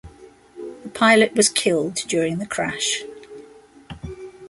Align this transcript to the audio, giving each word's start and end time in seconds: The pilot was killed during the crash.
The 0.81 0.89
pilot 0.89 1.35
was 1.35 1.47
killed 1.47 1.93
during 1.93 2.39
the 2.39 2.47
crash. 2.47 3.03